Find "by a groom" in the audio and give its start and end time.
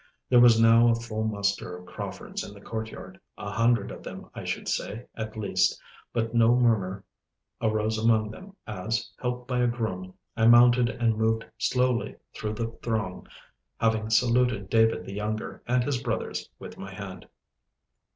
9.47-10.15